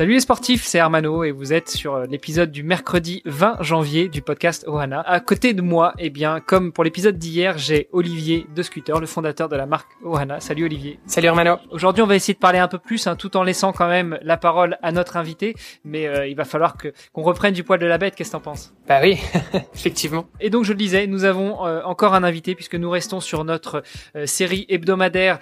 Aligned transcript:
Salut 0.00 0.14
les 0.14 0.20
sportifs, 0.20 0.64
c'est 0.64 0.78
Armano 0.78 1.24
et 1.24 1.30
vous 1.30 1.52
êtes 1.52 1.68
sur 1.68 1.94
euh, 1.94 2.06
l'épisode 2.06 2.50
du 2.50 2.62
mercredi 2.62 3.20
20 3.26 3.58
janvier 3.60 4.08
du 4.08 4.22
podcast 4.22 4.64
Ohana. 4.66 5.02
À 5.02 5.20
côté 5.20 5.52
de 5.52 5.60
moi, 5.60 5.92
eh 5.98 6.08
bien, 6.08 6.40
comme 6.40 6.72
pour 6.72 6.84
l'épisode 6.84 7.18
d'hier, 7.18 7.58
j'ai 7.58 7.90
Olivier 7.92 8.46
de 8.56 8.62
Scooter, 8.62 8.98
le 8.98 9.06
fondateur 9.06 9.50
de 9.50 9.56
la 9.56 9.66
marque 9.66 9.90
Ohana. 10.02 10.40
Salut 10.40 10.64
Olivier. 10.64 10.98
Salut 11.04 11.28
Armano. 11.28 11.58
Aujourd'hui, 11.70 12.02
on 12.02 12.06
va 12.06 12.16
essayer 12.16 12.32
de 12.32 12.38
parler 12.38 12.58
un 12.58 12.66
peu 12.66 12.78
plus, 12.78 13.06
hein, 13.06 13.14
tout 13.14 13.36
en 13.36 13.42
laissant 13.42 13.74
quand 13.74 13.88
même 13.88 14.18
la 14.22 14.38
parole 14.38 14.78
à 14.82 14.90
notre 14.90 15.18
invité, 15.18 15.54
mais 15.84 16.06
euh, 16.06 16.26
il 16.26 16.34
va 16.34 16.46
falloir 16.46 16.78
que 16.78 16.94
qu'on 17.12 17.20
reprenne 17.20 17.52
du 17.52 17.62
poil 17.62 17.78
de 17.78 17.84
la 17.84 17.98
bête. 17.98 18.14
Qu'est-ce 18.14 18.30
que 18.30 18.36
t'en 18.36 18.40
penses? 18.40 18.72
Bah 18.88 19.00
oui, 19.02 19.18
effectivement. 19.74 20.24
Et 20.40 20.48
donc, 20.48 20.64
je 20.64 20.72
le 20.72 20.78
disais, 20.78 21.06
nous 21.08 21.24
avons 21.24 21.66
euh, 21.66 21.82
encore 21.84 22.14
un 22.14 22.24
invité 22.24 22.54
puisque 22.54 22.76
nous 22.76 22.88
restons 22.88 23.20
sur 23.20 23.44
notre 23.44 23.82
série 24.24 24.64
hebdomadaire 24.70 25.40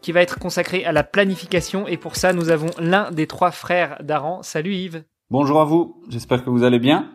qui 0.00 0.10
va 0.10 0.22
être 0.22 0.40
consacrée 0.40 0.84
à 0.84 0.90
la 0.90 1.04
planification 1.04 1.86
et 1.86 1.96
pour 1.96 2.16
ça, 2.16 2.32
nous 2.32 2.50
avons 2.50 2.70
l'un 2.80 3.12
des 3.12 3.28
trois 3.28 3.52
frères 3.52 3.91
Daran. 4.00 4.42
Salut 4.42 4.74
Yves. 4.74 5.04
Bonjour 5.30 5.60
à 5.60 5.64
vous, 5.64 6.02
j'espère 6.08 6.44
que 6.44 6.50
vous 6.50 6.62
allez 6.62 6.78
bien. 6.78 7.10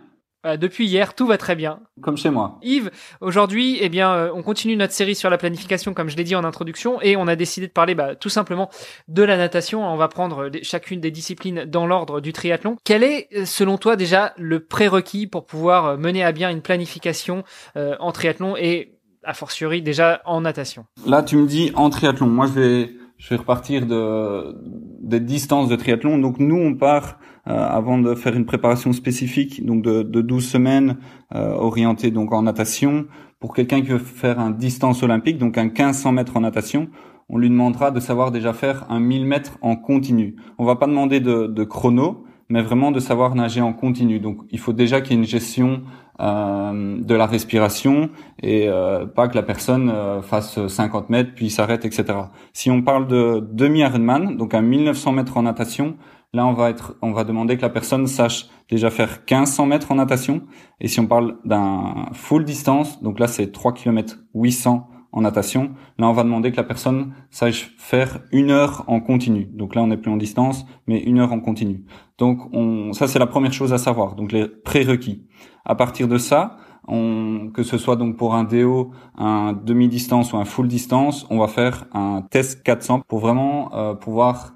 Euh, 0.45 0.55
depuis 0.55 0.86
hier, 0.86 1.13
tout 1.13 1.27
va 1.27 1.38
très 1.38 1.55
bien. 1.55 1.80
Comme 2.02 2.17
chez 2.17 2.30
moi. 2.30 2.59
Yves, 2.61 2.92
aujourd'hui, 3.22 3.78
eh 3.81 3.89
bien, 3.89 4.14
euh, 4.14 4.31
on 4.34 4.44
continue 4.44 4.75
notre 4.75 4.94
série 4.94 5.16
sur 5.16 5.30
la 5.30 5.38
planification, 5.38 5.94
comme 5.94 6.09
je 6.09 6.16
l'ai 6.16 6.23
dit 6.23 6.36
en 6.36 6.44
introduction, 6.44 7.02
et 7.02 7.17
on 7.17 7.28
a 7.28 7.36
décidé 7.36 7.67
de 7.67 7.72
parler 7.72 7.95
bah, 7.95 8.16
tout 8.16 8.30
simplement 8.30 8.69
de 9.08 9.23
la 9.23 9.38
natation. 9.38 9.86
On 9.86 9.97
va 9.97 10.08
prendre 10.08 10.50
chacune 10.61 11.02
des 11.02 11.11
disciplines 11.11 11.66
dans 11.66 11.86
l'ordre 11.86 12.22
du 12.22 12.34
triathlon. 12.34 12.78
Quel 12.84 13.03
est, 13.03 13.28
euh, 13.36 13.45
selon 13.45 13.78
toi, 13.78 13.95
déjà 13.95 14.34
le 14.38 14.64
prérequis 14.64 15.28
pour 15.28 15.45
pouvoir 15.45 15.97
mener 15.97 16.23
à 16.23 16.31
bien 16.31 16.50
une 16.50 16.62
planification 16.62 17.44
en 17.75 18.12
triathlon 18.12 18.56
et, 18.58 19.00
a 19.23 19.34
fortiori, 19.34 19.81
déjà 19.81 20.22
en 20.25 20.41
natation? 20.41 20.86
Là, 21.06 21.23
tu 21.23 21.38
me 21.38 21.47
dis 21.47 21.72
en 21.75 21.89
triathlon. 21.89 22.28
Moi, 22.28 22.47
je 22.47 22.52
vais 22.53 22.91
je 23.18 23.30
vais 23.30 23.36
repartir 23.38 23.86
de 23.86 24.56
des 25.02 25.20
distances 25.20 25.70
de 25.70 25.76
triathlon. 25.76 26.18
Donc 26.18 26.40
nous, 26.40 26.58
on 26.58 26.76
part 26.76 27.20
euh, 27.48 27.54
avant 27.54 27.98
de 27.98 28.14
faire 28.16 28.36
une 28.36 28.46
préparation 28.46 28.94
spécifique, 28.94 29.66
donc 29.66 29.82
de, 29.82 30.04
de 30.04 30.22
12 30.22 30.46
semaines 30.46 30.98
euh, 31.34 31.54
orientée 31.54 32.12
donc 32.12 32.34
en 32.34 32.44
natation. 32.44 33.06
Pour 33.40 33.54
quelqu'un 33.54 33.82
qui 33.82 33.88
veut 33.88 34.00
faire 34.00 34.40
un 34.40 34.52
distance 34.52 35.04
olympique, 35.04 35.38
donc 35.38 35.58
un 35.58 35.66
1500 35.66 36.12
mètres 36.12 36.36
en 36.36 36.42
natation, 36.42 36.90
on 37.30 37.38
lui 37.38 37.50
demandera 37.50 37.92
de 37.92 38.00
savoir 38.00 38.32
déjà 38.32 38.54
faire 38.54 38.86
un 38.90 39.00
1000 39.00 39.26
mètres 39.26 39.58
en 39.62 39.76
continu. 39.76 40.36
On 40.58 40.66
va 40.66 40.76
pas 40.76 40.88
demander 40.88 41.20
de, 41.20 41.48
de 41.48 41.64
chrono, 41.64 42.26
mais 42.50 42.62
vraiment 42.62 42.92
de 42.92 43.00
savoir 43.00 43.36
nager 43.36 43.62
en 43.62 43.74
continu. 43.74 44.20
Donc 44.20 44.40
il 44.50 44.59
faut 44.59 44.74
déjà 44.74 45.02
qu'il 45.02 45.14
y 45.14 45.16
ait 45.16 45.20
une 45.20 45.28
gestion 45.28 45.84
euh, 46.20 46.98
de 47.00 47.16
la 47.16 47.28
respiration 47.28 48.10
et 48.42 48.68
euh, 48.68 49.06
pas 49.06 49.28
que 49.28 49.36
la 49.36 49.44
personne 49.44 49.90
euh, 49.90 50.22
fasse 50.22 50.66
50 50.66 51.09
mètres 51.09 51.32
puis 51.36 51.50
s'arrête, 51.50 51.86
etc. 51.86 52.06
Si 52.54 52.72
on 52.72 52.82
parle 52.82 53.08
de 53.08 53.48
demi-Ironman, 53.52 54.36
donc 54.36 54.54
à 54.54 54.62
1900 54.62 55.12
mètres 55.12 55.38
en 55.38 55.44
natation, 55.44 55.96
là 56.34 56.46
on 56.48 56.54
va 56.54 56.72
être, 56.72 56.96
on 57.02 57.12
va 57.12 57.24
demander 57.24 57.56
que 57.58 57.62
la 57.62 57.70
personne 57.70 58.08
sache 58.08 58.48
déjà 58.70 58.90
faire 58.90 59.20
1500 59.30 59.66
mètres 59.68 59.92
en 59.92 59.96
natation. 59.96 60.42
Et 60.82 60.88
si 60.88 61.00
on 61.00 61.06
parle 61.06 61.38
d'un 61.46 62.08
full 62.14 62.46
distance, 62.46 63.02
donc 63.04 63.20
là 63.20 63.28
c'est 63.28 63.52
3 63.52 63.74
km 63.74 64.18
800 64.34 64.88
en 65.11 65.22
natation. 65.22 65.72
Là, 65.97 66.07
on 66.07 66.13
va 66.13 66.23
demander 66.23 66.51
que 66.51 66.57
la 66.57 66.63
personne 66.63 67.13
sache 67.29 67.73
faire 67.78 68.19
une 68.31 68.51
heure 68.51 68.84
en 68.88 69.00
continu. 69.00 69.45
Donc 69.53 69.75
là, 69.75 69.81
on 69.81 69.88
n'est 69.88 69.97
plus 69.97 70.12
en 70.12 70.18
distance, 70.18 70.66
mais 70.88 71.00
une 71.00 71.19
heure 71.19 71.34
en 71.34 71.40
continu. 71.40 71.85
Donc, 72.18 72.40
on, 72.53 72.94
ça, 72.94 73.07
c'est 73.07 73.19
la 73.19 73.28
première 73.28 73.53
chose 73.53 73.73
à 73.73 73.78
savoir. 73.78 74.16
Donc, 74.16 74.31
les 74.31 74.47
prérequis. 74.47 75.25
À 75.66 75.75
partir 75.75 76.07
de 76.07 76.17
ça, 76.17 76.57
que 76.88 77.63
ce 77.63 77.78
soit 77.78 77.97
donc 77.97 78.16
pour 78.16 78.34
un 78.34 78.44
DO, 78.46 78.91
un 79.17 79.53
demi-distance 79.53 80.31
ou 80.31 80.38
un 80.38 80.46
full 80.46 80.67
distance, 80.67 81.28
on 81.29 81.38
va 81.38 81.47
faire 81.47 81.85
un 81.94 82.22
test 82.22 82.63
400 82.63 83.01
pour 83.07 83.19
vraiment 83.19 83.73
euh, 83.73 83.94
pouvoir 83.94 84.53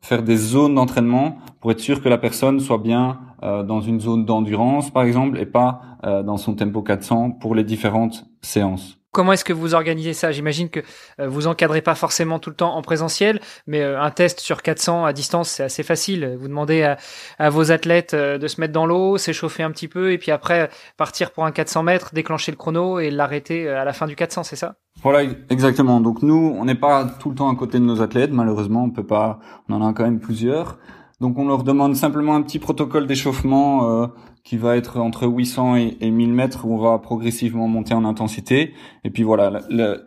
faire 0.00 0.22
des 0.22 0.36
zones 0.36 0.74
d'entraînement 0.74 1.38
pour 1.60 1.72
être 1.72 1.80
sûr 1.80 2.02
que 2.02 2.08
la 2.08 2.18
personne 2.18 2.60
soit 2.60 2.78
bien 2.78 3.20
euh, 3.42 3.62
dans 3.62 3.80
une 3.80 4.00
zone 4.00 4.24
d'endurance, 4.24 4.90
par 4.90 5.02
exemple, 5.02 5.38
et 5.38 5.46
pas 5.46 5.80
euh, 6.04 6.22
dans 6.22 6.36
son 6.36 6.54
tempo 6.54 6.82
400 6.82 7.32
pour 7.32 7.54
les 7.54 7.64
différentes 7.64 8.26
séances. 8.42 9.01
Comment 9.12 9.34
est-ce 9.34 9.44
que 9.44 9.52
vous 9.52 9.74
organisez 9.74 10.14
ça? 10.14 10.32
J'imagine 10.32 10.70
que 10.70 10.80
euh, 11.20 11.28
vous 11.28 11.46
encadrez 11.46 11.82
pas 11.82 11.94
forcément 11.94 12.38
tout 12.38 12.48
le 12.48 12.56
temps 12.56 12.74
en 12.74 12.80
présentiel, 12.80 13.40
mais 13.66 13.82
euh, 13.82 14.00
un 14.00 14.10
test 14.10 14.40
sur 14.40 14.62
400 14.62 15.04
à 15.04 15.12
distance, 15.12 15.50
c'est 15.50 15.62
assez 15.62 15.82
facile. 15.82 16.34
Vous 16.40 16.48
demandez 16.48 16.96
à, 17.38 17.50
vos 17.50 17.72
athlètes 17.72 18.14
euh, 18.14 18.38
de 18.38 18.48
se 18.48 18.58
mettre 18.58 18.72
dans 18.72 18.86
l'eau, 18.86 19.18
s'échauffer 19.18 19.64
un 19.64 19.70
petit 19.70 19.86
peu, 19.86 20.12
et 20.12 20.18
puis 20.18 20.30
après 20.30 20.70
partir 20.96 21.30
pour 21.30 21.44
un 21.44 21.52
400 21.52 21.82
mètres, 21.82 22.14
déclencher 22.14 22.52
le 22.52 22.56
chrono 22.56 23.00
et 23.00 23.10
l'arrêter 23.10 23.68
à 23.68 23.84
la 23.84 23.92
fin 23.92 24.06
du 24.06 24.16
400, 24.16 24.44
c'est 24.44 24.56
ça? 24.56 24.76
Voilà, 25.02 25.30
exactement. 25.50 26.00
Donc 26.00 26.22
nous, 26.22 26.56
on 26.58 26.64
n'est 26.64 26.74
pas 26.74 27.04
tout 27.04 27.28
le 27.28 27.34
temps 27.34 27.52
à 27.52 27.54
côté 27.54 27.78
de 27.78 27.84
nos 27.84 28.00
athlètes. 28.00 28.32
Malheureusement, 28.32 28.84
on 28.84 28.90
peut 28.90 29.06
pas. 29.06 29.40
On 29.68 29.74
en 29.74 29.86
a 29.86 29.92
quand 29.92 30.04
même 30.04 30.20
plusieurs. 30.20 30.78
Donc 31.22 31.38
on 31.38 31.46
leur 31.46 31.62
demande 31.64 31.96
simplement 31.96 32.34
un 32.34 32.42
petit 32.42 32.58
protocole 32.58 33.06
d'échauffement 33.06 34.10
qui 34.44 34.58
va 34.58 34.76
être 34.76 34.98
entre 34.98 35.26
800 35.26 35.76
et, 35.76 36.10
1000 36.10 36.32
mètres 36.34 36.66
où 36.66 36.74
on 36.74 36.78
va 36.78 36.98
progressivement 36.98 37.68
monter 37.68 37.94
en 37.94 38.04
intensité. 38.04 38.74
Et 39.04 39.10
puis 39.10 39.22
voilà, 39.22 39.62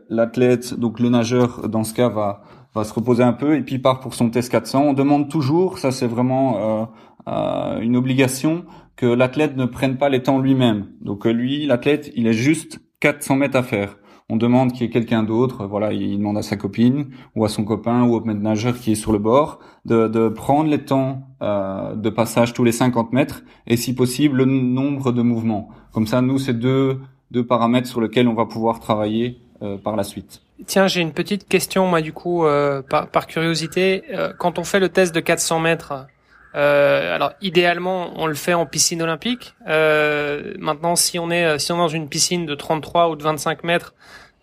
l'athlète, 0.10 0.78
donc 0.78 1.00
le 1.00 1.10
nageur 1.10 1.68
dans 1.70 1.84
ce 1.84 1.94
cas 1.94 2.10
va 2.10 2.44
va 2.76 2.84
se 2.84 2.94
reposer 2.94 3.24
un 3.24 3.34
peu 3.34 3.56
et 3.56 3.62
puis 3.62 3.80
part 3.80 4.02
pour 4.02 4.14
son 4.14 4.30
test 4.30 4.52
400. 4.52 4.84
On 4.84 4.94
demande 4.94 5.30
toujours, 5.30 5.80
ça 5.80 5.92
c'est 5.92 6.08
vraiment 6.08 6.58
euh, 6.58 6.86
euh, 7.28 7.80
une 7.80 7.96
obligation, 7.96 8.66
que 8.96 9.06
l'athlète 9.06 9.58
ne 9.58 9.66
prenne 9.66 9.98
pas 9.98 10.10
les 10.10 10.22
temps 10.22 10.40
lui-même. 10.40 10.88
Donc 11.02 11.26
euh, 11.26 11.32
lui, 11.32 11.66
l'athlète, 11.66 12.12
il 12.16 12.28
est 12.28 12.34
juste 12.34 12.80
400 13.00 13.38
mètres 13.38 13.58
à 13.58 13.64
faire 13.64 13.98
on 14.30 14.38
demande 14.38 14.72
qu'il 14.72 14.82
y 14.82 14.86
ait 14.86 14.90
quelqu'un 14.90 15.22
d'autre, 15.22 15.68
voilà, 15.68 15.94
il 15.94 16.18
demande 16.18 16.38
à 16.38 16.42
sa 16.42 16.56
copine 16.56 17.10
ou 17.36 17.46
à 17.46 17.50
son 17.50 17.64
copain 17.64 18.04
ou 18.04 18.16
au 18.16 18.22
maître 18.22 18.40
nageur 18.40 18.76
qui 18.76 18.92
est 18.92 18.96
sur 18.96 19.12
le 19.12 19.20
bord 19.20 19.60
de, 19.86 20.08
de 20.08 20.30
prendre 20.30 20.70
les 20.70 20.84
temps 20.84 21.22
euh, 21.44 21.94
de 21.96 22.10
passage 22.10 22.54
tous 22.54 22.64
les 22.64 22.72
50 22.72 23.14
mètres 23.14 23.44
et 23.68 23.78
si 23.78 23.94
possible 23.94 24.38
le 24.38 24.46
nombre 24.46 25.12
de 25.12 25.22
mouvements. 25.22 25.70
Comme 25.92 26.08
ça, 26.08 26.22
nous, 26.22 26.40
c'est 26.40 26.58
deux, 26.58 27.00
deux 27.30 27.46
paramètres 27.46 27.88
sur 27.88 28.02
lesquels 28.02 28.28
on 28.28 28.34
va 28.34 28.46
pouvoir 28.48 28.80
travailler 28.80 29.40
euh, 29.62 29.78
par 29.78 29.96
la 29.96 30.04
suite. 30.04 30.42
Tiens, 30.66 30.88
j'ai 30.88 31.02
une 31.02 31.12
petite 31.12 31.48
question, 31.48 31.86
moi, 31.86 32.02
du 32.02 32.12
coup, 32.12 32.46
euh, 32.46 32.82
par, 32.82 33.08
par, 33.08 33.28
curiosité. 33.28 34.04
quand 34.40 34.58
on 34.58 34.64
fait 34.64 34.80
le 34.80 34.90
test 34.90 35.14
de 35.14 35.20
400 35.20 35.60
mètres, 35.60 36.08
euh, 36.56 37.16
alors 37.16 37.34
idéalement, 37.42 38.12
on 38.16 38.28
le 38.28 38.34
fait 38.34 38.54
en 38.54 38.66
piscine 38.66 39.02
olympique. 39.02 39.56
Euh, 39.68 40.54
maintenant, 40.58 40.96
si 40.96 41.20
on 41.20 41.30
est 41.30 41.60
si 41.60 41.72
on 41.72 41.78
dans 41.78 41.88
une 41.88 42.08
piscine 42.08 42.46
de 42.46 42.56
33 42.56 43.10
ou 43.10 43.16
de 43.16 43.24
25 43.24 43.64
mètres, 43.64 43.94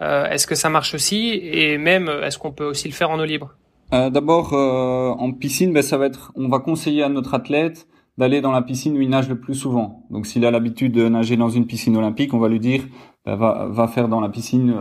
euh, 0.02 0.26
est-ce 0.26 0.46
que 0.46 0.54
ça 0.54 0.68
marche 0.68 0.94
aussi? 0.94 1.40
Et 1.42 1.78
même, 1.78 2.08
est-ce 2.08 2.38
qu'on 2.38 2.52
peut 2.52 2.64
aussi 2.64 2.88
le 2.88 2.94
faire 2.94 3.10
en 3.10 3.18
eau 3.18 3.24
libre? 3.24 3.52
Euh, 3.94 4.10
D'abord, 4.10 4.52
euh, 4.52 5.10
en 5.10 5.32
piscine, 5.32 5.72
ben, 5.72 5.82
ça 5.82 5.96
va 5.96 6.06
être, 6.06 6.32
on 6.34 6.48
va 6.48 6.58
conseiller 6.58 7.02
à 7.02 7.08
notre 7.08 7.34
athlète 7.34 7.86
d'aller 8.18 8.40
dans 8.40 8.52
la 8.52 8.62
piscine 8.62 8.96
où 8.96 9.00
il 9.00 9.08
nage 9.08 9.28
le 9.28 9.38
plus 9.38 9.54
souvent. 9.54 10.04
Donc, 10.10 10.26
s'il 10.26 10.44
a 10.44 10.50
l'habitude 10.50 10.92
de 10.92 11.08
nager 11.08 11.36
dans 11.36 11.48
une 11.48 11.66
piscine 11.66 11.96
olympique, 11.96 12.34
on 12.34 12.38
va 12.38 12.48
lui 12.48 12.60
dire, 12.60 12.82
ben, 13.24 13.36
va, 13.36 13.68
va 13.70 13.88
faire 13.88 14.08
dans 14.08 14.20
la 14.20 14.28
piscine 14.28 14.74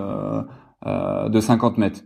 de 0.86 1.40
50 1.40 1.78
mètres. 1.78 2.02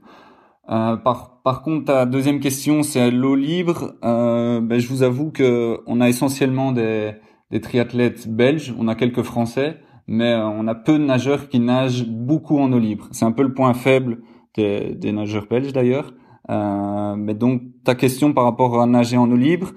Euh, 0.70 0.96
par, 0.98 1.42
par 1.44 1.62
contre, 1.62 1.86
ta 1.86 2.06
deuxième 2.06 2.40
question, 2.40 2.84
c'est 2.84 3.12
l'eau 3.12 3.36
libre. 3.36 3.94
Euh, 4.04 4.62
ben, 4.62 4.80
je 4.80 4.88
vous 4.88 5.04
avoue 5.04 5.32
que 5.32 5.80
on 5.86 6.02
a 6.02 6.10
essentiellement 6.10 6.72
des, 6.72 7.14
des 7.52 7.62
triathlètes 7.62 8.28
belges, 8.28 8.74
on 8.78 8.88
a 8.88 8.96
quelques 8.96 9.22
Français, 9.22 9.78
mais 10.08 10.34
euh, 10.34 10.48
on 10.48 10.68
a 10.68 10.76
peu 10.76 10.94
de 10.94 11.04
nageurs 11.04 11.50
qui 11.50 11.60
nagent 11.60 12.08
beaucoup 12.08 12.58
en 12.58 12.72
eau 12.74 12.80
libre. 12.80 13.08
C'est 13.12 13.26
un 13.26 13.32
peu 13.32 13.44
le 13.44 13.54
point 13.54 13.74
faible 13.74 14.22
des, 14.56 14.96
des 14.96 15.12
nageurs 15.12 15.48
belges 15.48 15.74
d'ailleurs. 15.74 16.14
Euh, 16.50 17.16
mais 17.16 17.36
donc, 17.36 17.62
ta 17.84 17.96
question 17.96 18.34
par 18.34 18.44
rapport 18.46 18.82
à 18.82 18.86
nager 18.86 19.18
en 19.18 19.30
eau 19.32 19.36
libre, 19.36 19.72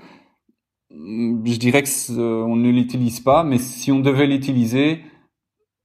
je 0.90 1.56
dirais 1.58 1.82
que 1.82 2.42
on 2.42 2.56
ne 2.56 2.70
l'utilise 2.70 3.20
pas, 3.20 3.44
mais 3.44 3.58
si 3.58 3.92
on 3.92 4.00
devait 4.00 4.26
l'utiliser, 4.26 5.00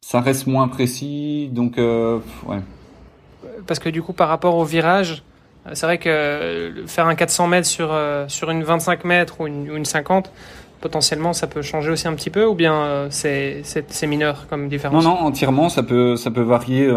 ça 0.02 0.22
reste 0.22 0.48
moins 0.48 0.68
précis. 0.68 1.50
Donc, 1.52 1.78
euh, 1.78 2.20
ouais 2.48 2.60
parce 3.68 3.80
que 3.80 3.90
du 3.90 4.02
coup, 4.02 4.14
par 4.14 4.28
rapport 4.28 4.56
au 4.56 4.64
virage, 4.64 5.24
euh, 5.68 5.72
c'est 5.74 5.86
vrai 5.86 5.98
que 5.98 6.84
faire 6.88 7.08
un 7.08 7.16
400 7.16 7.48
mètres 7.48 7.68
sur, 7.68 7.90
euh, 7.92 8.26
sur 8.28 8.50
une 8.50 8.64
25 8.64 9.06
mètres 9.06 9.42
ou 9.42 9.48
une, 9.48 9.68
une 9.76 9.86
50, 9.86 10.32
potentiellement, 10.82 11.34
ça 11.34 11.48
peut 11.48 11.62
changer 11.62 11.92
aussi 11.92 12.08
un 12.08 12.14
petit 12.14 12.30
peu 12.30 12.46
ou 12.46 12.56
bien 12.56 12.74
euh, 12.74 13.08
c'est 13.10 14.08
mineur 14.08 14.48
comme 14.50 14.68
différence? 14.68 15.04
Non, 15.04 15.12
non, 15.12 15.20
entièrement, 15.22 15.70
ça 15.70 15.84
peut, 15.84 16.16
ça 16.16 16.32
peut 16.32 16.42
varier. 16.42 16.88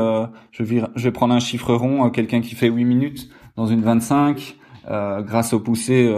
je, 0.50 0.62
vais, 0.62 1.10
prendre 1.12 1.34
un 1.34 1.40
chiffre 1.40 1.74
rond, 1.74 2.10
quelqu'un 2.10 2.40
qui 2.40 2.54
fait 2.54 2.68
8 2.68 2.84
minutes 2.84 3.28
dans 3.56 3.66
une 3.66 3.82
25, 3.82 4.56
grâce 4.88 5.52
au 5.52 5.60
poussé, 5.60 6.12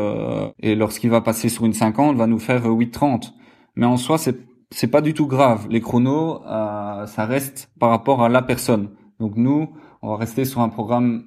et 0.60 0.74
lorsqu'il 0.74 1.10
va 1.10 1.20
passer 1.20 1.50
sur 1.50 1.66
une 1.66 1.74
50, 1.74 2.16
va 2.16 2.26
nous 2.26 2.38
faire 2.38 2.64
8,30. 2.64 3.32
Mais 3.76 3.86
en 3.86 3.98
soi, 3.98 4.18
c'est 4.18 4.36
c'est 4.70 4.88
pas 4.88 5.00
du 5.00 5.14
tout 5.14 5.26
grave. 5.26 5.66
Les 5.70 5.80
chronos, 5.80 6.42
euh, 6.46 7.06
ça 7.06 7.24
reste 7.24 7.70
par 7.78 7.90
rapport 7.90 8.22
à 8.22 8.28
la 8.28 8.42
personne. 8.42 8.90
Donc 9.20 9.32
nous, 9.36 9.70
on 10.02 10.10
va 10.10 10.16
rester 10.16 10.44
sur 10.44 10.60
un 10.60 10.68
programme 10.68 11.24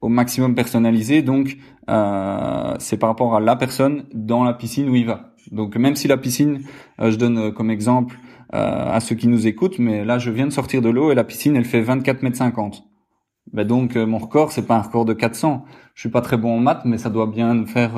au 0.00 0.08
maximum 0.08 0.54
personnalisé. 0.54 1.22
Donc 1.22 1.56
euh, 1.88 2.74
c'est 2.78 2.98
par 2.98 3.08
rapport 3.08 3.34
à 3.34 3.40
la 3.40 3.56
personne 3.56 4.04
dans 4.12 4.44
la 4.44 4.54
piscine 4.54 4.88
où 4.88 4.94
il 4.94 5.06
va. 5.06 5.32
Donc 5.50 5.76
même 5.76 5.96
si 5.96 6.08
la 6.08 6.16
piscine, 6.16 6.62
euh, 7.00 7.10
je 7.10 7.16
donne 7.16 7.52
comme 7.52 7.70
exemple 7.70 8.18
à 8.52 9.00
ceux 9.00 9.16
qui 9.16 9.26
nous 9.26 9.48
écoutent, 9.48 9.78
mais 9.80 10.04
là 10.04 10.18
je 10.18 10.30
viens 10.30 10.46
de 10.46 10.52
sortir 10.52 10.80
de 10.80 10.88
l'eau 10.88 11.10
et 11.10 11.16
la 11.16 11.24
piscine 11.24 11.56
elle 11.56 11.64
fait 11.64 11.80
24 11.80 12.22
mètres 12.22 12.36
50. 12.36 12.85
Ben 13.52 13.66
donc 13.66 13.96
mon 13.96 14.18
record 14.18 14.52
c'est 14.52 14.66
pas 14.66 14.76
un 14.76 14.82
record 14.82 15.04
de 15.04 15.12
400. 15.12 15.64
Je 15.94 16.00
suis 16.00 16.10
pas 16.10 16.20
très 16.20 16.36
bon 16.36 16.56
en 16.56 16.60
maths, 16.60 16.82
mais 16.84 16.98
ça 16.98 17.10
doit 17.10 17.26
bien 17.26 17.64
faire 17.64 17.92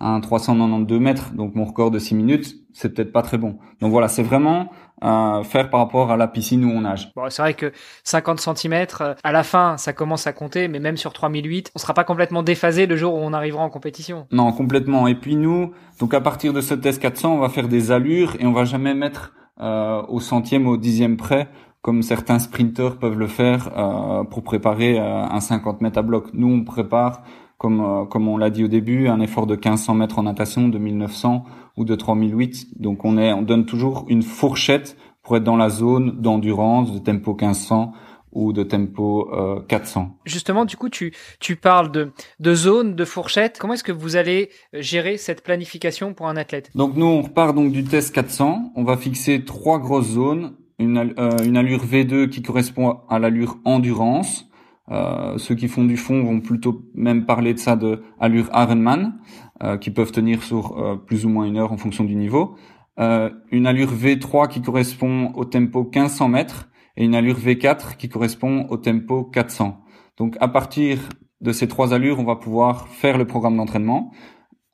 un 0.00 0.20
392 0.20 1.00
mètres. 1.00 1.32
Donc 1.34 1.54
mon 1.54 1.64
record 1.64 1.90
de 1.90 1.98
6 1.98 2.14
minutes, 2.14 2.56
c'est 2.72 2.94
peut-être 2.94 3.12
pas 3.12 3.22
très 3.22 3.38
bon. 3.38 3.58
Donc 3.80 3.90
voilà, 3.90 4.08
c'est 4.08 4.22
vraiment 4.22 4.70
euh, 5.04 5.42
faire 5.44 5.70
par 5.70 5.80
rapport 5.80 6.10
à 6.10 6.16
la 6.16 6.26
piscine 6.26 6.64
où 6.64 6.70
on 6.70 6.80
nage. 6.80 7.12
Bon, 7.14 7.28
c'est 7.28 7.42
vrai 7.42 7.54
que 7.54 7.72
50 8.04 8.40
cm, 8.40 8.86
euh, 9.00 9.14
à 9.22 9.32
la 9.32 9.42
fin, 9.42 9.76
ça 9.76 9.92
commence 9.92 10.26
à 10.26 10.32
compter, 10.32 10.68
mais 10.68 10.80
même 10.80 10.96
sur 10.96 11.12
3008, 11.12 11.72
on 11.74 11.78
sera 11.78 11.94
pas 11.94 12.04
complètement 12.04 12.42
déphasé 12.42 12.86
le 12.86 12.96
jour 12.96 13.14
où 13.14 13.18
on 13.18 13.32
arrivera 13.32 13.62
en 13.62 13.70
compétition. 13.70 14.26
Non, 14.32 14.52
complètement. 14.52 15.06
Et 15.06 15.14
puis 15.14 15.36
nous, 15.36 15.72
donc 16.00 16.14
à 16.14 16.20
partir 16.20 16.52
de 16.52 16.60
ce 16.60 16.74
test 16.74 17.00
400, 17.00 17.34
on 17.34 17.38
va 17.38 17.48
faire 17.48 17.68
des 17.68 17.90
allures 17.92 18.36
et 18.40 18.46
on 18.46 18.52
va 18.52 18.64
jamais 18.64 18.94
mettre 18.94 19.34
euh, 19.60 20.02
au 20.08 20.20
centième, 20.20 20.66
au 20.66 20.76
dixième 20.76 21.16
près 21.16 21.48
comme 21.82 22.02
certains 22.02 22.38
sprinteurs 22.38 22.98
peuvent 22.98 23.18
le 23.18 23.28
faire 23.28 23.70
euh, 23.76 24.24
pour 24.24 24.42
préparer 24.42 24.98
euh, 24.98 25.24
un 25.24 25.40
50 25.40 25.80
mètres 25.80 25.98
à 25.98 26.02
bloc. 26.02 26.28
Nous, 26.32 26.48
on 26.48 26.64
prépare 26.64 27.22
comme, 27.58 27.80
euh, 27.80 28.04
comme 28.04 28.28
on 28.28 28.36
l'a 28.36 28.50
dit 28.50 28.64
au 28.64 28.68
début, 28.68 29.08
un 29.08 29.20
effort 29.20 29.46
de 29.46 29.54
1500 29.54 29.94
mètres 29.94 30.18
en 30.18 30.22
natation, 30.22 30.68
de 30.68 30.78
1900 30.78 31.44
ou 31.76 31.84
de 31.84 31.94
3008. 31.94 32.80
Donc 32.80 33.04
on, 33.04 33.18
est, 33.18 33.32
on 33.32 33.42
donne 33.42 33.66
toujours 33.66 34.06
une 34.08 34.22
fourchette 34.22 34.96
pour 35.22 35.36
être 35.36 35.44
dans 35.44 35.56
la 35.56 35.68
zone 35.68 36.20
d'endurance, 36.20 36.92
de 36.92 36.98
tempo 36.98 37.32
1500 37.32 37.92
ou 38.32 38.52
de 38.52 38.62
tempo 38.62 39.30
euh, 39.32 39.60
400. 39.66 40.18
Justement, 40.24 40.64
du 40.64 40.76
coup, 40.76 40.88
tu, 40.88 41.14
tu 41.40 41.56
parles 41.56 41.90
de, 41.90 42.12
de 42.38 42.54
zone, 42.54 42.94
de 42.94 43.04
fourchette. 43.04 43.58
Comment 43.58 43.74
est-ce 43.74 43.84
que 43.84 43.92
vous 43.92 44.16
allez 44.16 44.50
gérer 44.72 45.16
cette 45.16 45.42
planification 45.42 46.14
pour 46.14 46.28
un 46.28 46.36
athlète? 46.36 46.70
Donc 46.74 46.94
nous, 46.94 47.06
on 47.06 47.22
repart 47.22 47.54
donc 47.54 47.72
du 47.72 47.84
test 47.84 48.14
400. 48.14 48.72
On 48.76 48.84
va 48.84 48.96
fixer 48.96 49.44
trois 49.44 49.78
grosses 49.78 50.10
zones. 50.10 50.54
Une, 50.78 51.14
euh, 51.18 51.38
une 51.44 51.56
allure 51.56 51.84
V2 51.84 52.28
qui 52.28 52.42
correspond 52.42 53.00
à 53.08 53.18
l'allure 53.18 53.58
endurance, 53.64 54.48
euh, 54.90 55.36
ceux 55.38 55.54
qui 55.54 55.68
font 55.68 55.84
du 55.84 55.96
fond 55.96 56.22
vont 56.22 56.40
plutôt 56.40 56.82
même 56.94 57.26
parler 57.26 57.52
de 57.52 57.58
ça 57.58 57.76
de 57.76 58.02
allure 58.20 58.48
Ironman, 58.54 59.18
euh, 59.62 59.76
qui 59.76 59.90
peuvent 59.90 60.12
tenir 60.12 60.42
sur 60.42 60.78
euh, 60.78 60.96
plus 60.96 61.26
ou 61.26 61.28
moins 61.28 61.44
une 61.44 61.58
heure 61.58 61.72
en 61.72 61.76
fonction 61.76 62.04
du 62.04 62.14
niveau. 62.14 62.56
Euh, 62.98 63.30
une 63.50 63.66
allure 63.66 63.92
V3 63.92 64.48
qui 64.48 64.62
correspond 64.62 65.32
au 65.34 65.44
tempo 65.44 65.82
1500 65.82 66.28
mètres 66.28 66.68
et 66.96 67.04
une 67.04 67.14
allure 67.14 67.38
V4 67.38 67.96
qui 67.96 68.08
correspond 68.08 68.66
au 68.70 68.76
tempo 68.76 69.24
400. 69.24 69.80
Donc 70.16 70.36
à 70.40 70.48
partir 70.48 70.98
de 71.40 71.52
ces 71.52 71.68
trois 71.68 71.94
allures, 71.94 72.18
on 72.18 72.24
va 72.24 72.36
pouvoir 72.36 72.88
faire 72.88 73.18
le 73.18 73.26
programme 73.26 73.56
d'entraînement. 73.56 74.12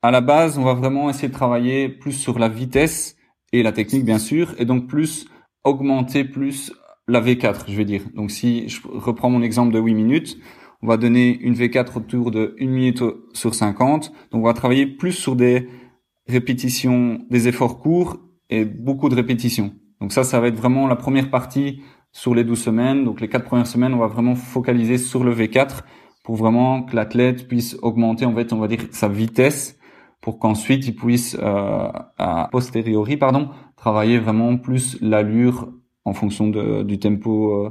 À 0.03 0.11
la 0.11 0.21
base, 0.21 0.59
on 0.59 0.65
va 0.65 0.75
vraiment 0.75 1.11
essayer 1.11 1.29
de 1.29 1.35
travailler 1.35 1.89
plus 1.89 2.13
sur 2.13 2.39
la 2.39 2.49
vitesse 2.49 3.17
et 3.53 3.63
la 3.63 3.73
technique 3.73 4.05
bien 4.05 4.19
sûr, 4.19 4.55
et 4.59 4.65
donc 4.65 4.87
plus 4.87 5.27
augmenter 5.65 6.25
plus 6.25 6.73
la 7.09 7.21
V4, 7.21 7.65
je 7.69 7.77
vais 7.77 7.85
dire. 7.85 8.03
Donc 8.15 8.31
si 8.31 8.69
je 8.69 8.81
reprends 8.87 9.31
mon 9.31 9.43
exemple 9.43 9.73
de 9.73 9.79
8 9.79 9.95
minutes, 9.95 10.39
on 10.83 10.87
va 10.87 10.97
donner 10.97 11.39
une 11.41 11.55
V4 11.55 11.97
autour 11.97 12.31
de 12.31 12.57
1 12.61 12.67
minute 12.67 13.03
sur 13.33 13.55
50. 13.55 14.13
Donc 14.31 14.43
on 14.43 14.47
va 14.47 14.55
travailler 14.55 14.87
plus 14.87 15.13
sur 15.13 15.37
des 15.37 15.69
répétitions, 16.27 17.21
des 17.31 17.49
efforts 17.49 17.81
courts 17.81 18.19
et 18.51 18.65
beaucoup 18.65 19.09
de 19.09 19.15
répétitions. 19.15 19.73
Donc 20.01 20.13
ça, 20.13 20.25
ça 20.25 20.41
va 20.41 20.49
être 20.49 20.57
vraiment 20.57 20.87
la 20.87 20.97
première 20.97 21.31
partie 21.31 21.83
sur 22.13 22.35
les 22.35 22.45
12 22.45 22.59
semaines. 22.63 23.05
Donc 23.05 23.21
les 23.21 23.29
quatre 23.29 23.45
premières 23.45 23.67
semaines, 23.67 23.95
on 23.95 23.99
va 23.99 24.07
vraiment 24.07 24.35
focaliser 24.35 24.99
sur 24.99 25.25
le 25.25 25.35
V4 25.35 25.81
pour 26.23 26.37
vraiment 26.37 26.83
que 26.83 26.97
l'athlète 26.97 27.49
puisse 27.49 27.77
augmenter, 27.83 28.25
en 28.25 28.35
fait, 28.35 28.53
on 28.53 28.59
va 28.59 28.69
dire, 28.69 28.81
sa 28.91 29.09
vitesse 29.09 29.79
pour 30.23 30.39
qu'ensuite 30.39 30.87
il 30.87 30.97
puisse, 30.97 31.37
euh, 31.39 31.89
à 32.19 32.49
posteriori, 32.51 33.19
pardon, 33.19 33.51
travailler 33.85 34.19
vraiment 34.19 34.57
plus 34.57 34.97
l'allure 35.03 35.69
en 36.05 36.15
fonction 36.15 36.49
de, 36.49 36.83
du 36.83 36.99
tempo. 36.99 37.33
Euh, 37.53 37.71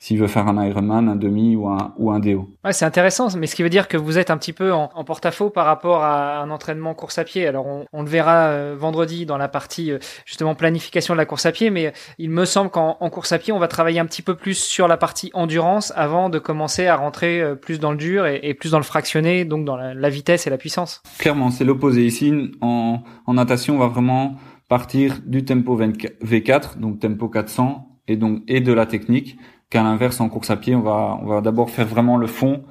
s'il 0.00 0.18
veut 0.18 0.26
faire 0.26 0.48
un 0.48 0.62
Ironman, 0.66 1.08
un 1.08 1.16
demi 1.16 1.56
ou 1.56 1.66
un, 1.66 1.94
ou 1.96 2.10
un 2.10 2.18
déo. 2.18 2.50
Ouais, 2.62 2.74
c'est 2.74 2.84
intéressant, 2.84 3.28
mais 3.38 3.46
ce 3.46 3.54
qui 3.56 3.62
veut 3.62 3.70
dire 3.70 3.88
que 3.88 3.96
vous 3.96 4.18
êtes 4.18 4.30
un 4.30 4.36
petit 4.36 4.52
peu 4.52 4.70
en, 4.70 4.90
en 4.94 5.02
porte-à-faux 5.04 5.48
par 5.48 5.64
rapport 5.64 6.02
à 6.02 6.42
un 6.42 6.50
entraînement 6.50 6.92
course 6.92 7.16
à 7.16 7.24
pied. 7.24 7.46
Alors 7.46 7.66
on, 7.66 7.86
on 7.90 8.02
le 8.02 8.08
verra 8.08 8.48
euh, 8.48 8.76
vendredi 8.78 9.24
dans 9.24 9.38
la 9.38 9.48
partie 9.48 9.92
euh, 9.92 9.98
justement 10.26 10.54
planification 10.54 11.14
de 11.14 11.18
la 11.18 11.24
course 11.24 11.46
à 11.46 11.52
pied, 11.52 11.70
mais 11.70 11.94
il 12.18 12.28
me 12.28 12.44
semble 12.44 12.70
qu'en 12.70 13.08
course 13.08 13.32
à 13.32 13.38
pied, 13.38 13.54
on 13.54 13.58
va 13.58 13.68
travailler 13.68 13.98
un 13.98 14.04
petit 14.04 14.20
peu 14.20 14.34
plus 14.34 14.58
sur 14.58 14.88
la 14.88 14.98
partie 14.98 15.30
endurance 15.32 15.90
avant 15.96 16.28
de 16.28 16.38
commencer 16.38 16.86
à 16.86 16.96
rentrer 16.96 17.40
euh, 17.40 17.54
plus 17.54 17.80
dans 17.80 17.92
le 17.92 17.96
dur 17.96 18.26
et, 18.26 18.40
et 18.42 18.52
plus 18.52 18.72
dans 18.72 18.80
le 18.84 18.84
fractionné, 18.84 19.46
donc 19.46 19.64
dans 19.64 19.76
la, 19.76 19.94
la 19.94 20.10
vitesse 20.10 20.46
et 20.46 20.50
la 20.50 20.58
puissance. 20.58 21.02
Clairement, 21.18 21.50
c'est 21.50 21.64
l'opposé. 21.64 22.04
Ici, 22.04 22.50
en, 22.60 22.98
en 23.24 23.34
natation, 23.34 23.76
on 23.76 23.78
va 23.78 23.88
vraiment 23.88 24.34
partir 24.68 25.20
du 25.24 25.44
tempo 25.44 25.78
V4, 25.78 26.78
donc 26.78 27.00
tempo 27.00 27.28
400, 27.28 27.94
et 28.08 28.16
donc 28.16 28.42
et 28.48 28.60
de 28.60 28.72
la 28.72 28.86
technique 28.86 29.36
qu'à 29.70 29.82
l'inverse 29.82 30.20
en 30.20 30.28
course 30.28 30.50
à 30.50 30.56
pied 30.56 30.74
on 30.74 30.82
va 30.82 31.18
on 31.22 31.26
va 31.26 31.40
d'abord 31.40 31.70
faire 31.70 31.86
vraiment 31.86 32.16
le 32.16 32.26
fond 32.26 32.64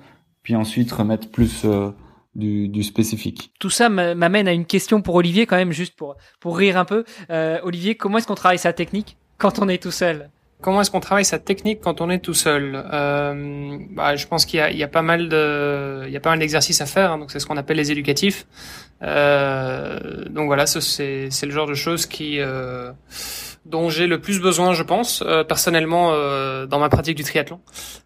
puis 0.43 0.55
ensuite 0.55 0.91
remettre 0.91 1.29
plus 1.29 1.63
euh, 1.65 1.89
du, 2.35 2.67
du, 2.67 2.83
spécifique. 2.83 3.51
Tout 3.59 3.69
ça 3.69 3.89
m'amène 3.89 4.47
à 4.47 4.53
une 4.53 4.65
question 4.65 5.01
pour 5.01 5.15
Olivier 5.15 5.45
quand 5.45 5.55
même 5.55 5.71
juste 5.71 5.95
pour 5.95 6.17
pour 6.39 6.57
rire 6.57 6.77
un 6.77 6.85
peu. 6.85 7.05
Euh, 7.29 7.59
Olivier, 7.63 7.95
comment 7.95 8.17
est-ce 8.17 8.27
qu'on 8.27 8.35
travaille 8.35 8.59
sa 8.59 8.73
technique 8.73 9.17
quand 9.37 9.59
on 9.59 9.69
est 9.69 9.81
tout 9.81 9.91
seul? 9.91 10.29
Comment 10.61 10.81
est-ce 10.81 10.91
qu'on 10.91 11.01
travaille 11.01 11.25
sa 11.25 11.39
technique 11.39 11.81
quand 11.81 12.01
on 12.01 12.09
est 12.09 12.19
tout 12.19 12.33
seul? 12.33 12.81
Euh, 12.91 13.77
bah, 13.91 14.15
Je 14.15 14.27
pense 14.27 14.45
qu'il 14.45 14.65
y, 14.71 14.77
y 14.77 14.83
a, 14.83 14.87
pas 14.87 15.01
mal 15.01 15.27
de, 15.27 16.03
il 16.07 16.11
y 16.13 16.17
a 16.17 16.21
pas 16.21 16.29
mal 16.29 16.39
d'exercices 16.39 16.79
à 16.79 16.85
faire. 16.85 17.11
Hein, 17.11 17.17
donc 17.17 17.31
c'est 17.31 17.39
ce 17.39 17.45
qu'on 17.45 17.57
appelle 17.57 17.77
les 17.77 17.91
éducatifs. 17.91 18.47
Euh, 19.03 20.25
donc 20.29 20.47
voilà, 20.47 20.65
c'est 20.65 21.29
le 21.43 21.51
genre 21.51 21.67
de 21.67 21.73
choses 21.73 22.05
qui 22.05 22.39
euh, 22.39 22.91
dont 23.65 23.89
j'ai 23.89 24.07
le 24.07 24.19
plus 24.19 24.41
besoin, 24.41 24.73
je 24.73 24.83
pense, 24.83 25.23
euh, 25.25 25.43
personnellement, 25.45 26.11
euh, 26.11 26.65
dans 26.65 26.79
ma 26.79 26.89
pratique 26.89 27.15
du 27.15 27.23
triathlon. 27.23 27.61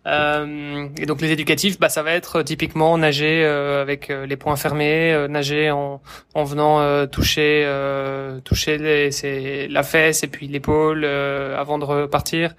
Euh, 0.05 0.87
et 0.99 1.05
donc 1.07 1.19
les 1.19 1.31
éducatifs, 1.31 1.79
bah, 1.79 1.89
ça 1.89 2.03
va 2.03 2.11
être 2.11 2.43
typiquement 2.43 2.97
nager 2.97 3.43
avec 3.45 4.09
les 4.09 4.37
poings 4.37 4.55
fermés, 4.55 5.27
nager 5.29 5.71
en, 5.71 6.01
en 6.33 6.43
venant 6.43 7.07
toucher 7.07 7.67
toucher 8.43 8.77
les, 8.77 9.67
la 9.67 9.83
fesse 9.83 10.23
et 10.23 10.27
puis 10.27 10.47
l'épaule 10.47 11.05
avant 11.05 11.77
de 11.79 11.85
repartir, 11.85 12.53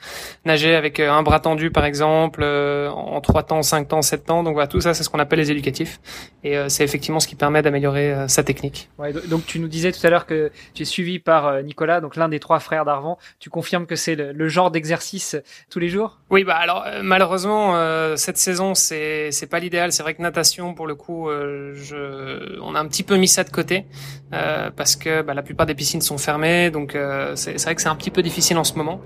nager 0.45 0.75
avec 0.75 1.01
un 1.01 1.23
bras 1.23 1.41
tendu 1.41 1.71
par 1.71 1.85
exemple, 1.85 2.45
en 2.45 3.21
trois 3.21 3.43
temps, 3.43 3.63
cinq 3.63 3.89
temps, 3.89 4.03
sept 4.03 4.27
temps. 4.27 4.43
Donc 4.43 4.55
voilà, 4.55 4.69
tout 4.69 4.81
ça, 4.81 4.95
c'est 4.95 5.03
ce 5.03 5.09
qu'on 5.09 5.19
appelle 5.19 5.39
les 5.39 5.51
éducatifs. 5.51 6.01
Et 6.43 6.57
c'est 6.69 6.85
effectivement 6.85 7.21
ce 7.21 7.29
qui 7.29 7.37
permet 7.37 7.63
d'améliorer 7.63 8.28
sa 8.29 8.45
technique. 8.45 8.89
Ouais, 8.99 9.13
donc 9.13 9.45
tu 9.47 9.59
nous 9.59 9.69
disais 9.69 9.93
tout 9.93 10.07
à 10.07 10.11
l'heure 10.11 10.27
que 10.27 10.51
tu 10.75 10.83
es 10.83 10.87
suivi 10.87 11.19
par 11.19 11.63
Nicolas, 11.63 12.01
donc 12.01 12.17
l'un 12.17 12.29
des 12.29 12.41
trois 12.41 12.61
frères 12.61 12.85
d'Arvan. 12.85 13.19
Tu 13.41 13.51
confirmes 13.51 13.87
que 13.87 13.97
c'est 13.97 14.15
le, 14.15 14.33
le, 14.33 14.49
genre 14.49 14.71
d'exercice 14.71 15.37
tous 15.71 15.79
les 15.79 15.89
jours? 15.89 16.19
Oui, 16.31 16.45
bah 16.45 16.57
alors 16.57 16.85
euh, 16.87 17.01
malheureusement 17.03 17.77
euh, 17.77 18.17
cette 18.17 18.39
saison 18.39 18.75
c'est 18.75 19.31
c'est 19.33 19.47
pas 19.47 19.59
l'idéal. 19.59 19.93
C'est 19.93 20.03
vrai 20.03 20.15
que 20.15 20.23
natation 20.23 20.75
pour 20.75 20.87
le 20.87 20.95
coup, 20.95 21.29
euh, 21.29 21.73
je, 21.75 22.61
on 22.61 22.75
a 22.75 22.81
un 22.81 22.87
petit 22.87 23.03
peu 23.03 23.17
mis 23.17 23.29
ça 23.29 23.45
de 23.45 23.51
côté 23.51 23.87
euh, 24.33 24.71
parce 24.75 24.97
que 24.97 25.23
bah, 25.23 25.35
la 25.35 25.43
plupart 25.43 25.67
des 25.67 25.75
piscines 25.75 26.03
sont 26.03 26.19
fermées, 26.19 26.71
donc 26.71 26.95
euh, 26.95 27.35
c'est 27.37 27.63
vrai 27.63 27.75
que 27.75 27.83
c'est 27.83 27.89
un 27.89 27.97
petit 27.97 28.11
peu 28.11 28.23
difficile 28.23 28.59
en 28.59 28.65
ce 28.65 28.75
moment. 28.75 29.01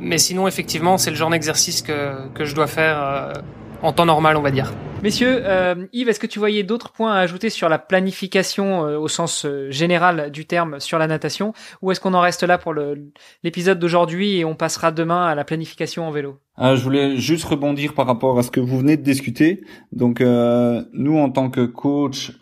mais 0.00 0.18
sinon 0.18 0.48
effectivement 0.48 0.98
c'est 0.98 1.10
le 1.10 1.16
genre 1.16 1.30
d'exercice 1.30 1.82
que 1.82 2.28
que 2.34 2.44
je 2.44 2.54
dois 2.54 2.66
faire 2.66 3.32
en 3.82 3.92
temps 3.92 4.06
normal, 4.06 4.36
on 4.36 4.42
va 4.42 4.50
dire. 4.50 4.72
Messieurs, 5.02 5.42
euh, 5.44 5.88
Yves, 5.92 6.08
est-ce 6.08 6.20
que 6.20 6.28
tu 6.28 6.38
voyais 6.38 6.62
d'autres 6.62 6.92
points 6.92 7.12
à 7.12 7.18
ajouter 7.18 7.50
sur 7.50 7.68
la 7.68 7.80
planification 7.80 8.86
euh, 8.86 8.98
au 9.00 9.08
sens 9.08 9.44
euh, 9.44 9.68
général 9.68 10.30
du 10.30 10.46
terme 10.46 10.78
sur 10.78 10.96
la 10.96 11.08
natation? 11.08 11.54
Ou 11.82 11.90
est-ce 11.90 11.98
qu'on 11.98 12.14
en 12.14 12.20
reste 12.20 12.44
là 12.44 12.56
pour 12.56 12.72
l'épisode 13.42 13.80
d'aujourd'hui 13.80 14.38
et 14.38 14.44
on 14.44 14.54
passera 14.54 14.92
demain 14.92 15.26
à 15.26 15.34
la 15.34 15.42
planification 15.42 16.06
en 16.06 16.12
vélo? 16.12 16.36
Ah, 16.54 16.76
Je 16.76 16.84
voulais 16.84 17.16
juste 17.16 17.44
rebondir 17.44 17.94
par 17.94 18.06
rapport 18.06 18.38
à 18.38 18.44
ce 18.44 18.52
que 18.52 18.60
vous 18.60 18.78
venez 18.78 18.96
de 18.96 19.02
discuter. 19.02 19.64
Donc 19.90 20.20
euh, 20.20 20.84
nous, 20.92 21.18
en 21.18 21.30
tant 21.30 21.50
que 21.50 21.66
coach, 21.66 22.38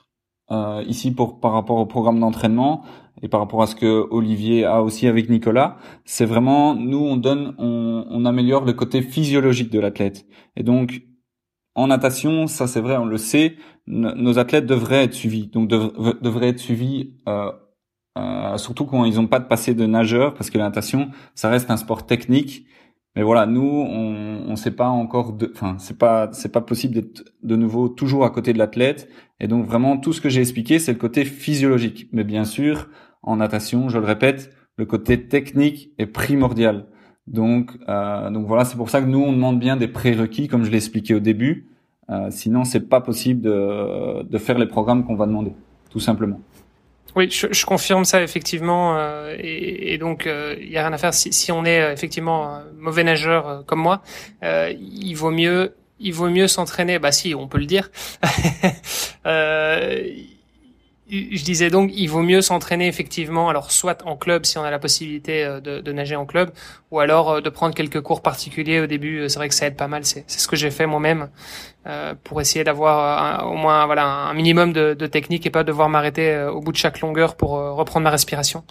euh, 0.50 0.84
ici 0.86 1.12
pour 1.12 1.40
par 1.40 1.52
rapport 1.52 1.78
au 1.78 1.86
programme 1.86 2.20
d'entraînement 2.20 2.84
et 3.22 3.28
par 3.28 3.40
rapport 3.40 3.62
à 3.62 3.68
ce 3.68 3.74
que 3.74 4.06
Olivier 4.10 4.66
a 4.66 4.82
aussi 4.82 5.06
avec 5.06 5.30
Nicolas, 5.30 5.78
c'est 6.04 6.26
vraiment 6.26 6.74
nous 6.74 6.98
on 6.98 7.16
donne, 7.16 7.54
on, 7.56 8.04
on 8.10 8.26
améliore 8.26 8.66
le 8.66 8.74
côté 8.74 9.00
physiologique 9.00 9.72
de 9.72 9.80
l'athlète. 9.80 10.26
Et 10.56 10.62
donc 10.62 11.04
en 11.74 11.86
natation, 11.86 12.46
ça 12.46 12.66
c'est 12.66 12.80
vrai, 12.80 12.96
on 12.96 13.06
le 13.06 13.16
sait, 13.16 13.56
nos 13.86 14.38
athlètes 14.38 14.66
devraient 14.66 15.04
être 15.04 15.14
suivis, 15.14 15.46
donc 15.46 15.68
devraient 15.68 16.48
être 16.48 16.58
suivis 16.58 17.14
euh, 17.28 17.50
euh, 18.18 18.56
surtout 18.58 18.86
quand 18.86 19.04
ils 19.04 19.16
n'ont 19.16 19.26
pas 19.26 19.38
de 19.38 19.46
passé 19.46 19.74
de 19.74 19.86
nageur, 19.86 20.34
parce 20.34 20.50
que 20.50 20.58
la 20.58 20.64
natation, 20.64 21.10
ça 21.34 21.48
reste 21.48 21.70
un 21.70 21.76
sport 21.76 22.06
technique. 22.06 22.66
Mais 23.16 23.22
voilà, 23.22 23.44
nous, 23.46 23.62
on 23.62 24.50
ne 24.50 24.56
sait 24.56 24.70
pas 24.70 24.88
encore, 24.88 25.36
enfin, 25.52 25.76
c'est 25.78 25.98
pas, 25.98 26.28
c'est 26.32 26.52
pas 26.52 26.60
possible 26.60 26.94
d'être 26.94 27.24
de 27.42 27.56
nouveau 27.56 27.88
toujours 27.88 28.24
à 28.24 28.30
côté 28.30 28.52
de 28.52 28.58
l'athlète. 28.58 29.08
Et 29.40 29.48
donc 29.48 29.66
vraiment, 29.66 29.98
tout 29.98 30.12
ce 30.12 30.20
que 30.20 30.28
j'ai 30.28 30.40
expliqué, 30.40 30.78
c'est 30.78 30.92
le 30.92 30.98
côté 30.98 31.24
physiologique. 31.24 32.08
Mais 32.12 32.22
bien 32.22 32.44
sûr, 32.44 32.88
en 33.22 33.36
natation, 33.36 33.88
je 33.88 33.98
le 33.98 34.04
répète, 34.04 34.54
le 34.76 34.86
côté 34.86 35.26
technique 35.26 35.92
est 35.98 36.06
primordial. 36.06 36.86
Donc, 37.26 37.70
euh, 37.88 38.30
donc 38.30 38.46
voilà, 38.46 38.64
c'est 38.64 38.76
pour 38.76 38.90
ça 38.90 39.00
que 39.00 39.06
nous 39.06 39.22
on 39.22 39.32
demande 39.32 39.58
bien 39.58 39.76
des 39.76 39.88
prérequis, 39.88 40.48
comme 40.48 40.64
je 40.64 40.70
l'ai 40.70 40.78
expliqué 40.78 41.14
au 41.14 41.20
début. 41.20 41.66
Euh, 42.10 42.28
sinon, 42.30 42.64
c'est 42.64 42.88
pas 42.88 43.00
possible 43.00 43.40
de, 43.40 44.24
de 44.24 44.38
faire 44.38 44.58
les 44.58 44.66
programmes 44.66 45.04
qu'on 45.04 45.14
va 45.14 45.26
demander, 45.26 45.52
tout 45.90 46.00
simplement. 46.00 46.40
Oui, 47.16 47.28
je, 47.30 47.48
je 47.50 47.66
confirme 47.66 48.04
ça 48.04 48.22
effectivement, 48.22 48.96
euh, 48.96 49.34
et, 49.38 49.94
et, 49.94 49.98
donc 49.98 50.22
il 50.26 50.30
euh, 50.30 50.54
y 50.60 50.76
a 50.76 50.82
rien 50.82 50.92
à 50.92 50.98
faire. 50.98 51.12
Si, 51.12 51.32
si 51.32 51.50
on 51.50 51.64
est 51.64 51.80
euh, 51.80 51.92
effectivement 51.92 52.60
mauvais 52.78 53.02
nageur 53.02 53.48
euh, 53.48 53.62
comme 53.66 53.80
moi, 53.80 54.02
il 54.42 55.14
vaut 55.14 55.30
mieux, 55.30 55.74
il 55.98 56.12
vaut 56.12 56.30
mieux 56.30 56.46
s'entraîner. 56.46 56.98
Bah 56.98 57.12
si, 57.12 57.34
on 57.34 57.48
peut 57.48 57.58
le 57.58 57.66
dire. 57.66 57.90
je 61.10 61.44
disais 61.44 61.70
donc, 61.70 61.90
il 61.94 62.06
vaut 62.06 62.22
mieux 62.22 62.40
s'entraîner 62.40 62.86
effectivement, 62.86 63.48
alors 63.48 63.72
soit 63.72 64.06
en 64.06 64.16
club 64.16 64.44
si 64.46 64.58
on 64.58 64.62
a 64.62 64.70
la 64.70 64.78
possibilité 64.78 65.44
euh, 65.44 65.60
de, 65.60 65.80
de 65.80 65.92
nager 65.92 66.16
en 66.16 66.26
club, 66.26 66.50
ou 66.90 66.98
alors 66.98 67.30
euh, 67.30 67.40
de 67.40 67.50
prendre 67.50 67.74
quelques 67.74 68.00
cours 68.00 68.22
particuliers 68.22 68.80
au 68.80 68.86
début. 68.86 69.28
C'est 69.28 69.38
vrai 69.38 69.48
que 69.48 69.54
ça 69.54 69.66
aide 69.66 69.76
pas 69.76 69.88
mal. 69.88 70.04
C'est 70.04 70.28
ce 70.28 70.48
que 70.48 70.56
j'ai 70.56 70.70
fait 70.70 70.86
moi-même 70.86 71.30
euh, 71.86 72.14
pour 72.24 72.40
essayer 72.40 72.64
d'avoir 72.64 73.50
au 73.50 73.56
moins 73.56 73.86
voilà 73.86 74.04
un 74.04 74.34
minimum 74.34 74.72
de, 74.72 74.94
de 74.94 75.06
technique 75.06 75.46
et 75.46 75.50
pas 75.50 75.64
devoir 75.64 75.88
m'arrêter 75.88 76.32
euh, 76.32 76.52
au 76.52 76.60
bout 76.60 76.72
de 76.72 76.76
chaque 76.76 77.00
longueur 77.00 77.36
pour 77.36 77.50
reprendre 77.50 78.04
ma 78.04 78.10
respiration. 78.10 78.64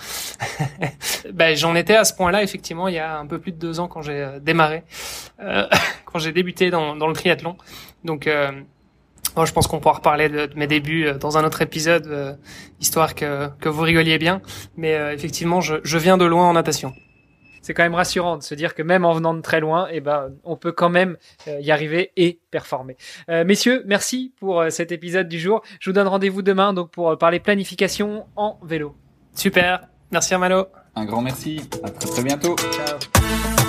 ben, 1.33 1.55
j'en 1.55 1.75
étais 1.75 1.95
à 1.95 2.03
ce 2.03 2.13
point-là 2.13 2.43
effectivement 2.43 2.87
il 2.87 2.95
y 2.95 2.99
a 2.99 3.17
un 3.17 3.25
peu 3.25 3.39
plus 3.39 3.51
de 3.51 3.57
deux 3.57 3.79
ans 3.79 3.87
quand 3.87 4.01
j'ai 4.01 4.27
démarré, 4.41 4.83
quand 6.05 6.19
j'ai 6.19 6.31
débuté 6.31 6.69
dans, 6.69 6.95
dans 6.95 7.07
le 7.07 7.13
triathlon. 7.13 7.55
Donc 8.03 8.29
Bon, 9.35 9.45
je 9.45 9.53
pense 9.53 9.67
qu'on 9.67 9.79
pourra 9.79 9.95
reparler 9.95 10.29
de, 10.29 10.49
mes 10.55 10.67
débuts 10.67 11.05
euh, 11.05 11.17
dans 11.17 11.37
un 11.37 11.45
autre 11.45 11.61
épisode, 11.61 12.07
euh, 12.07 12.33
histoire 12.79 13.15
que, 13.15 13.49
que 13.59 13.69
vous 13.69 13.81
rigoliez 13.81 14.17
bien. 14.17 14.41
Mais 14.75 14.95
euh, 14.95 15.13
effectivement, 15.13 15.61
je, 15.61 15.75
je 15.83 15.97
viens 15.97 16.17
de 16.17 16.25
loin 16.25 16.49
en 16.49 16.53
natation. 16.53 16.93
C'est 17.61 17.73
quand 17.73 17.83
même 17.83 17.95
rassurant 17.95 18.37
de 18.37 18.43
se 18.43 18.55
dire 18.55 18.73
que 18.73 18.81
même 18.81 19.05
en 19.05 19.13
venant 19.13 19.33
de 19.33 19.41
très 19.41 19.59
loin, 19.59 19.87
eh 19.91 19.99
ben, 19.99 20.31
on 20.43 20.55
peut 20.55 20.71
quand 20.71 20.89
même 20.89 21.17
y 21.45 21.71
arriver 21.71 22.11
et 22.15 22.39
performer. 22.49 22.95
messieurs, 23.27 23.83
merci 23.85 24.33
pour 24.39 24.63
cet 24.69 24.91
épisode 24.91 25.27
du 25.27 25.37
jour. 25.39 25.61
Je 25.79 25.89
vous 25.89 25.93
donne 25.93 26.07
rendez-vous 26.07 26.41
demain 26.41 26.73
donc 26.73 26.89
pour 26.89 27.15
parler 27.17 27.39
planification 27.39 28.25
en 28.37 28.57
vélo. 28.63 28.95
Super. 29.35 29.81
Merci 30.09 30.33
Armano. 30.33 30.67
Un 30.95 31.05
grand 31.05 31.21
merci. 31.21 31.61
À 31.83 31.89
très 31.89 32.09
très 32.09 32.23
bientôt. 32.23 32.55
Ciao. 32.55 33.68